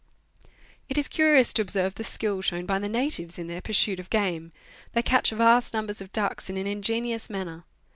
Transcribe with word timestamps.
It 0.89 0.97
is 0.97 1.07
curious 1.07 1.53
to 1.53 1.61
observe 1.61 1.93
the 1.93 2.03
skill 2.03 2.41
shown 2.41 2.65
by 2.65 2.79
the 2.79 2.89
natives 2.89 3.37
in 3.37 3.45
their 3.45 3.61
pursuit 3.61 3.99
of 3.99 4.09
game. 4.09 4.51
They 4.93 5.03
catch 5.03 5.29
vast 5.29 5.75
numbers 5.75 6.01
of 6.01 6.11
ducks 6.11 6.49
in 6.49 6.57
an 6.57 6.65
ingeni 6.65 7.13
ous 7.13 7.29
manner. 7.29 7.65